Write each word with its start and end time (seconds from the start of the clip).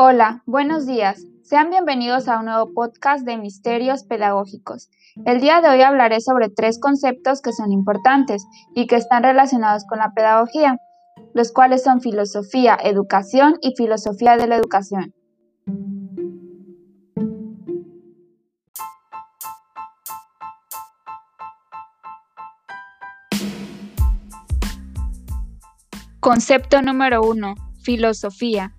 Hola, 0.00 0.44
buenos 0.46 0.86
días. 0.86 1.26
Sean 1.42 1.70
bienvenidos 1.70 2.28
a 2.28 2.38
un 2.38 2.44
nuevo 2.44 2.72
podcast 2.72 3.26
de 3.26 3.36
Misterios 3.36 4.04
Pedagógicos. 4.04 4.90
El 5.26 5.40
día 5.40 5.60
de 5.60 5.70
hoy 5.70 5.82
hablaré 5.82 6.20
sobre 6.20 6.48
tres 6.50 6.78
conceptos 6.78 7.42
que 7.42 7.52
son 7.52 7.72
importantes 7.72 8.46
y 8.76 8.86
que 8.86 8.94
están 8.94 9.24
relacionados 9.24 9.84
con 9.88 9.98
la 9.98 10.12
pedagogía, 10.14 10.78
los 11.34 11.50
cuales 11.50 11.82
son 11.82 12.00
filosofía, 12.00 12.78
educación 12.80 13.56
y 13.60 13.74
filosofía 13.76 14.36
de 14.36 14.46
la 14.46 14.54
educación. 14.54 15.12
Concepto 26.20 26.82
número 26.82 27.20
uno. 27.22 27.56
Filosofía. 27.82 28.77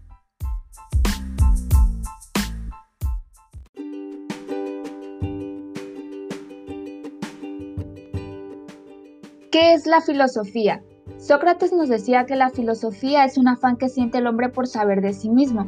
¿Qué 9.52 9.74
es 9.74 9.88
la 9.88 10.00
filosofía? 10.00 10.84
Sócrates 11.18 11.74
nos 11.74 11.90
decía 11.90 12.28
que 12.28 12.36
la 12.36 12.52
filosofía 12.52 13.26
es 13.26 13.36
un 13.36 13.48
afán 13.48 13.78
que 13.78 13.90
siente 13.90 14.20
el 14.20 14.28
hombre 14.28 14.50
por 14.50 14.68
saber 14.68 15.02
de 15.02 15.12
sí 15.12 15.28
mismo. 15.28 15.66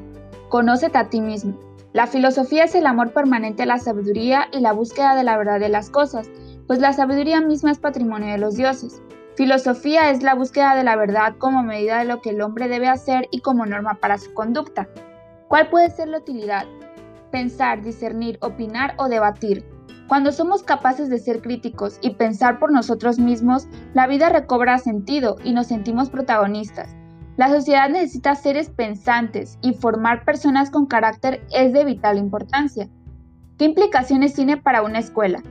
Conócete 0.49 0.99
a 0.99 1.09
ti 1.09 1.19
mismo. 1.19 1.57
La 1.91 2.05
filosofía 2.05 2.65
es 2.65 2.75
el 2.75 2.85
amor 2.85 3.11
permanente 3.11 3.63
a 3.63 3.65
la 3.65 3.79
sabiduría 3.79 4.49
y 4.51 4.59
la 4.59 4.71
búsqueda 4.71 5.15
de 5.15 5.23
la 5.23 5.35
verdad 5.35 5.59
de 5.59 5.69
las 5.69 5.89
cosas, 5.89 6.29
pues 6.67 6.77
la 6.77 6.93
sabiduría 6.93 7.41
misma 7.41 7.71
es 7.71 7.79
patrimonio 7.79 8.31
de 8.31 8.37
los 8.37 8.55
dioses. 8.55 9.01
Filosofía 9.35 10.11
es 10.11 10.21
la 10.21 10.35
búsqueda 10.35 10.75
de 10.75 10.83
la 10.83 10.95
verdad 10.95 11.33
como 11.39 11.63
medida 11.63 11.97
de 11.97 12.05
lo 12.05 12.21
que 12.21 12.29
el 12.29 12.41
hombre 12.43 12.67
debe 12.67 12.87
hacer 12.87 13.27
y 13.31 13.41
como 13.41 13.65
norma 13.65 13.95
para 13.95 14.19
su 14.19 14.31
conducta. 14.35 14.89
¿Cuál 15.47 15.69
puede 15.71 15.89
ser 15.89 16.07
la 16.07 16.19
utilidad? 16.19 16.67
Pensar, 17.31 17.81
discernir, 17.81 18.37
opinar 18.41 18.93
o 18.97 19.09
debatir. 19.09 19.65
Cuando 20.11 20.33
somos 20.33 20.61
capaces 20.61 21.07
de 21.07 21.19
ser 21.19 21.41
críticos 21.41 21.97
y 22.01 22.15
pensar 22.15 22.59
por 22.59 22.69
nosotros 22.69 23.17
mismos, 23.17 23.69
la 23.93 24.07
vida 24.07 24.27
recobra 24.27 24.77
sentido 24.77 25.37
y 25.41 25.53
nos 25.53 25.67
sentimos 25.67 26.09
protagonistas. 26.09 26.93
La 27.37 27.47
sociedad 27.47 27.87
necesita 27.87 28.35
seres 28.35 28.69
pensantes 28.69 29.57
y 29.61 29.73
formar 29.73 30.25
personas 30.25 30.69
con 30.69 30.85
carácter 30.85 31.41
es 31.53 31.71
de 31.71 31.85
vital 31.85 32.17
importancia. 32.17 32.89
¿Qué 33.57 33.63
implicaciones 33.63 34.33
tiene 34.33 34.57
para 34.57 34.81
una 34.81 34.99
escuela? 34.99 35.41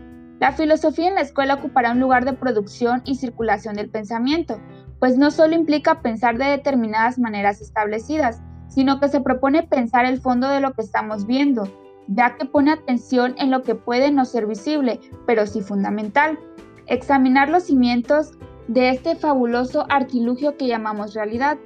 La 0.41 0.53
filosofía 0.53 1.08
en 1.08 1.14
la 1.14 1.22
escuela 1.22 1.55
ocupará 1.55 1.92
un 1.92 2.00
lugar 2.00 2.27
de 2.27 2.34
producción 2.34 3.00
y 3.06 3.14
circulación 3.14 3.77
del 3.77 3.88
pensamiento, 3.88 4.61
pues 4.98 5.16
no 5.16 5.31
solo 5.31 5.55
implica 5.55 6.03
pensar 6.03 6.36
de 6.36 6.44
determinadas 6.44 7.19
maneras 7.19 7.62
establecidas, 7.62 8.42
sino 8.69 9.00
que 9.00 9.08
se 9.08 9.22
propone 9.22 9.62
pensar 9.62 10.05
el 10.05 10.20
fondo 10.20 10.50
de 10.50 10.61
lo 10.61 10.75
que 10.75 10.83
estamos 10.83 11.27
viendo, 11.27 11.66
ya 12.09 12.37
que 12.37 12.47
pone 12.47 12.73
atención 12.73 13.34
en 13.39 13.51
lo 13.51 13.62
que 13.62 13.75
puede 13.75 14.11
no 14.11 14.25
ser 14.25 14.47
visible, 14.47 15.01
pero 15.27 15.47
sí 15.47 15.61
fundamental. 15.61 16.39
Examinar 16.87 17.48
los 17.48 17.65
cimientos 17.65 18.33
de 18.69 18.91
este 18.91 19.17
fabuloso 19.17 19.87
artilugio 19.89 20.56
que 20.56 20.67
llamamos 20.67 21.15
realidad. 21.15 21.59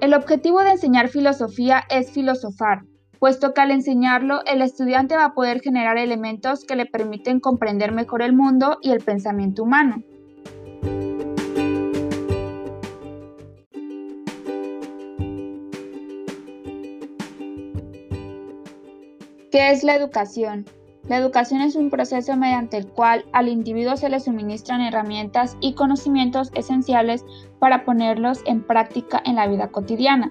El 0.00 0.14
objetivo 0.14 0.60
de 0.60 0.72
enseñar 0.72 1.08
filosofía 1.08 1.84
es 1.90 2.10
filosofar, 2.10 2.82
puesto 3.18 3.52
que 3.52 3.60
al 3.60 3.70
enseñarlo 3.70 4.40
el 4.46 4.62
estudiante 4.62 5.16
va 5.16 5.26
a 5.26 5.34
poder 5.34 5.60
generar 5.60 5.98
elementos 5.98 6.64
que 6.64 6.76
le 6.76 6.86
permiten 6.86 7.40
comprender 7.40 7.92
mejor 7.92 8.22
el 8.22 8.32
mundo 8.32 8.78
y 8.82 8.92
el 8.92 9.00
pensamiento 9.00 9.62
humano. 9.62 10.02
¿Qué 19.50 19.70
es 19.70 19.82
la 19.82 19.96
educación? 19.96 20.66
La 21.08 21.16
educación 21.16 21.62
es 21.62 21.74
un 21.74 21.88
proceso 21.88 22.36
mediante 22.36 22.76
el 22.76 22.86
cual 22.86 23.24
al 23.32 23.48
individuo 23.48 23.96
se 23.96 24.10
le 24.10 24.20
suministran 24.20 24.82
herramientas 24.82 25.56
y 25.62 25.72
conocimientos 25.72 26.50
esenciales 26.52 27.24
para 27.58 27.86
ponerlos 27.86 28.42
en 28.44 28.62
práctica 28.62 29.22
en 29.24 29.36
la 29.36 29.46
vida 29.46 29.68
cotidiana. 29.68 30.30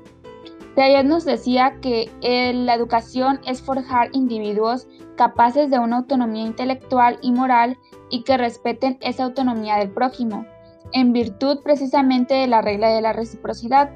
De 0.76 0.84
ayer 0.84 1.04
nos 1.04 1.26
decía 1.26 1.78
que 1.82 2.12
eh, 2.22 2.54
la 2.54 2.76
educación 2.76 3.40
es 3.48 3.60
forjar 3.60 4.10
individuos 4.14 4.88
capaces 5.16 5.72
de 5.72 5.80
una 5.80 5.98
autonomía 5.98 6.46
intelectual 6.46 7.18
y 7.24 7.32
moral 7.32 7.76
y 8.12 8.22
que 8.22 8.38
respeten 8.38 9.00
esa 9.02 9.24
autonomía 9.24 9.78
del 9.78 9.90
prójimo, 9.90 10.46
en 10.94 11.12
virtud 11.12 11.62
precisamente 11.64 12.36
de 12.36 12.46
la 12.46 12.62
regla 12.62 12.90
de 12.90 13.02
la 13.02 13.14
reciprocidad. 13.14 13.90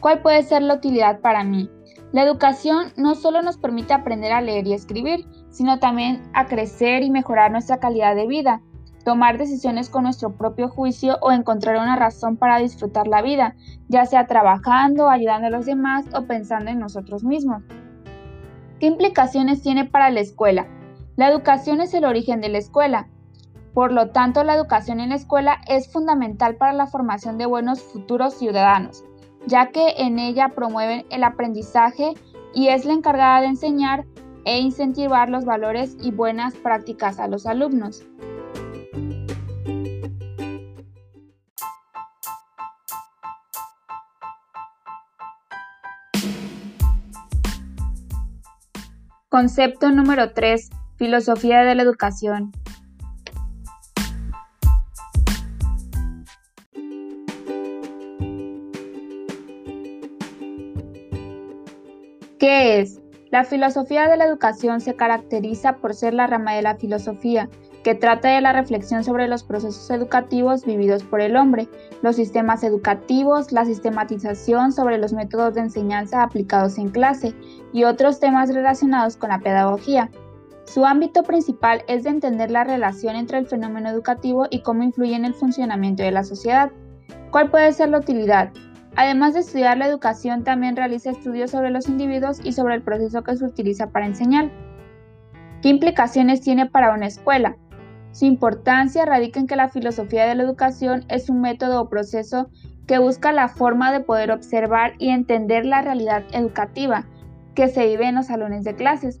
¿Cuál 0.00 0.20
puede 0.20 0.42
ser 0.42 0.60
la 0.60 0.74
utilidad 0.74 1.20
para 1.20 1.44
mí? 1.44 1.70
La 2.14 2.22
educación 2.22 2.92
no 2.96 3.16
solo 3.16 3.42
nos 3.42 3.56
permite 3.56 3.92
aprender 3.92 4.30
a 4.30 4.40
leer 4.40 4.68
y 4.68 4.72
escribir, 4.72 5.26
sino 5.50 5.80
también 5.80 6.22
a 6.32 6.46
crecer 6.46 7.02
y 7.02 7.10
mejorar 7.10 7.50
nuestra 7.50 7.80
calidad 7.80 8.14
de 8.14 8.28
vida, 8.28 8.60
tomar 9.04 9.36
decisiones 9.36 9.90
con 9.90 10.04
nuestro 10.04 10.36
propio 10.36 10.68
juicio 10.68 11.18
o 11.22 11.32
encontrar 11.32 11.74
una 11.74 11.96
razón 11.96 12.36
para 12.36 12.58
disfrutar 12.58 13.08
la 13.08 13.20
vida, 13.20 13.56
ya 13.88 14.06
sea 14.06 14.28
trabajando, 14.28 15.10
ayudando 15.10 15.48
a 15.48 15.50
los 15.50 15.66
demás 15.66 16.06
o 16.14 16.24
pensando 16.24 16.70
en 16.70 16.78
nosotros 16.78 17.24
mismos. 17.24 17.64
¿Qué 18.78 18.86
implicaciones 18.86 19.60
tiene 19.60 19.84
para 19.84 20.08
la 20.10 20.20
escuela? 20.20 20.68
La 21.16 21.28
educación 21.28 21.80
es 21.80 21.94
el 21.94 22.04
origen 22.04 22.40
de 22.40 22.48
la 22.48 22.58
escuela. 22.58 23.08
Por 23.72 23.90
lo 23.90 24.10
tanto, 24.10 24.44
la 24.44 24.54
educación 24.54 25.00
en 25.00 25.08
la 25.08 25.16
escuela 25.16 25.62
es 25.66 25.92
fundamental 25.92 26.54
para 26.58 26.74
la 26.74 26.86
formación 26.86 27.38
de 27.38 27.46
buenos 27.46 27.82
futuros 27.82 28.34
ciudadanos 28.34 29.02
ya 29.46 29.70
que 29.70 29.94
en 29.98 30.18
ella 30.18 30.50
promueven 30.50 31.04
el 31.10 31.24
aprendizaje 31.24 32.14
y 32.54 32.68
es 32.68 32.84
la 32.84 32.92
encargada 32.92 33.40
de 33.40 33.48
enseñar 33.48 34.04
e 34.44 34.58
incentivar 34.60 35.28
los 35.28 35.44
valores 35.44 35.96
y 36.00 36.10
buenas 36.10 36.54
prácticas 36.54 37.18
a 37.18 37.28
los 37.28 37.46
alumnos. 37.46 38.04
Concepto 49.28 49.90
número 49.90 50.32
3. 50.32 50.70
Filosofía 50.96 51.64
de 51.64 51.74
la 51.74 51.82
educación. 51.82 52.52
¿Qué 62.38 62.80
es? 62.80 63.00
La 63.30 63.44
filosofía 63.44 64.08
de 64.08 64.16
la 64.16 64.24
educación 64.24 64.80
se 64.80 64.94
caracteriza 64.94 65.76
por 65.76 65.94
ser 65.94 66.14
la 66.14 66.26
rama 66.26 66.54
de 66.54 66.62
la 66.62 66.76
filosofía 66.76 67.48
que 67.84 67.94
trata 67.94 68.28
de 68.28 68.40
la 68.40 68.52
reflexión 68.52 69.04
sobre 69.04 69.28
los 69.28 69.44
procesos 69.44 69.90
educativos 69.90 70.64
vividos 70.64 71.04
por 71.04 71.20
el 71.20 71.36
hombre, 71.36 71.68
los 72.02 72.16
sistemas 72.16 72.64
educativos, 72.64 73.52
la 73.52 73.64
sistematización 73.64 74.72
sobre 74.72 74.98
los 74.98 75.12
métodos 75.12 75.54
de 75.54 75.60
enseñanza 75.60 76.22
aplicados 76.22 76.78
en 76.78 76.88
clase 76.88 77.34
y 77.72 77.84
otros 77.84 78.20
temas 78.20 78.52
relacionados 78.52 79.16
con 79.16 79.30
la 79.30 79.40
pedagogía. 79.40 80.10
Su 80.64 80.86
ámbito 80.86 81.22
principal 81.24 81.84
es 81.86 82.04
de 82.04 82.10
entender 82.10 82.50
la 82.50 82.64
relación 82.64 83.16
entre 83.16 83.38
el 83.38 83.46
fenómeno 83.46 83.90
educativo 83.90 84.46
y 84.50 84.62
cómo 84.62 84.82
influye 84.82 85.14
en 85.14 85.26
el 85.26 85.34
funcionamiento 85.34 86.02
de 86.02 86.10
la 86.10 86.24
sociedad. 86.24 86.72
¿Cuál 87.30 87.50
puede 87.50 87.72
ser 87.72 87.90
la 87.90 87.98
utilidad? 87.98 88.50
Además 88.96 89.34
de 89.34 89.40
estudiar 89.40 89.76
la 89.76 89.86
educación, 89.86 90.44
también 90.44 90.76
realiza 90.76 91.10
estudios 91.10 91.50
sobre 91.50 91.70
los 91.70 91.88
individuos 91.88 92.40
y 92.44 92.52
sobre 92.52 92.74
el 92.74 92.82
proceso 92.82 93.22
que 93.22 93.36
se 93.36 93.44
utiliza 93.44 93.90
para 93.90 94.06
enseñar. 94.06 94.50
¿Qué 95.62 95.68
implicaciones 95.68 96.40
tiene 96.40 96.66
para 96.66 96.94
una 96.94 97.06
escuela? 97.06 97.56
Su 98.12 98.26
importancia 98.26 99.04
radica 99.04 99.40
en 99.40 99.48
que 99.48 99.56
la 99.56 99.68
filosofía 99.68 100.26
de 100.26 100.36
la 100.36 100.44
educación 100.44 101.04
es 101.08 101.28
un 101.28 101.40
método 101.40 101.80
o 101.80 101.88
proceso 101.88 102.48
que 102.86 102.98
busca 102.98 103.32
la 103.32 103.48
forma 103.48 103.90
de 103.92 104.00
poder 104.00 104.30
observar 104.30 104.92
y 104.98 105.08
entender 105.08 105.66
la 105.66 105.82
realidad 105.82 106.22
educativa 106.32 107.06
que 107.54 107.68
se 107.68 107.86
vive 107.86 108.06
en 108.06 108.14
los 108.14 108.26
salones 108.26 108.62
de 108.62 108.76
clases 108.76 109.20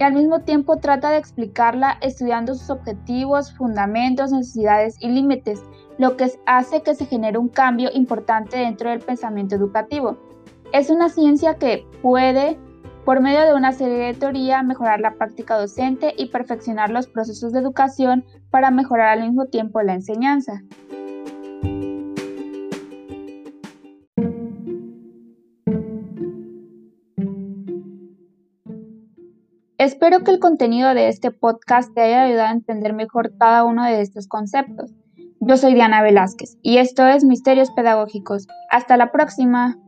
y 0.00 0.02
al 0.02 0.14
mismo 0.14 0.40
tiempo 0.40 0.78
trata 0.78 1.10
de 1.10 1.18
explicarla 1.18 1.98
estudiando 2.00 2.54
sus 2.54 2.70
objetivos, 2.70 3.52
fundamentos, 3.52 4.32
necesidades 4.32 4.96
y 4.98 5.10
límites, 5.10 5.62
lo 6.00 6.16
que 6.16 6.32
hace 6.46 6.82
que 6.82 6.94
se 6.94 7.04
genere 7.04 7.36
un 7.36 7.50
cambio 7.50 7.90
importante 7.92 8.56
dentro 8.56 8.88
del 8.88 9.00
pensamiento 9.00 9.54
educativo. 9.54 10.16
Es 10.72 10.88
una 10.88 11.10
ciencia 11.10 11.56
que 11.56 11.86
puede, 12.00 12.58
por 13.04 13.20
medio 13.20 13.42
de 13.42 13.52
una 13.52 13.72
serie 13.72 13.98
de 13.98 14.14
teoría, 14.14 14.62
mejorar 14.62 15.00
la 15.00 15.16
práctica 15.16 15.58
docente 15.58 16.14
y 16.16 16.30
perfeccionar 16.30 16.88
los 16.88 17.06
procesos 17.06 17.52
de 17.52 17.58
educación 17.58 18.24
para 18.50 18.70
mejorar 18.70 19.08
al 19.08 19.24
mismo 19.24 19.44
tiempo 19.48 19.82
la 19.82 19.92
enseñanza. 19.92 20.62
Espero 29.76 30.24
que 30.24 30.30
el 30.30 30.38
contenido 30.38 30.94
de 30.94 31.08
este 31.08 31.30
podcast 31.30 31.92
te 31.92 32.00
haya 32.00 32.22
ayudado 32.22 32.48
a 32.48 32.52
entender 32.52 32.94
mejor 32.94 33.36
cada 33.36 33.64
uno 33.64 33.84
de 33.84 34.00
estos 34.00 34.28
conceptos. 34.28 34.94
Yo 35.42 35.56
soy 35.56 35.72
Diana 35.72 36.02
Velázquez 36.02 36.58
y 36.60 36.76
esto 36.76 37.06
es 37.08 37.24
Misterios 37.24 37.70
Pedagógicos. 37.70 38.46
Hasta 38.68 38.98
la 38.98 39.10
próxima. 39.10 39.78